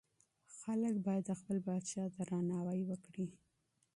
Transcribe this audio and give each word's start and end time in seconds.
خلګ 0.59 0.95
بايد 1.05 1.23
د 1.27 1.31
خپل 1.39 1.57
پاچا 1.65 2.03
درناوی 2.15 2.81
وکړي. 2.85 3.27